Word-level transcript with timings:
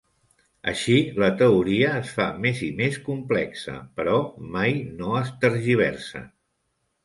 Així, 0.69 0.95
la 1.23 1.29
teoria 1.41 1.91
es 1.97 2.15
fa 2.15 2.25
més 2.47 2.63
i 2.69 2.71
més 2.81 2.99
complexa, 3.11 3.77
però 4.01 4.19
mai 4.59 4.83
no 4.99 5.15
es 5.23 5.33
tergiversa. 5.47 6.27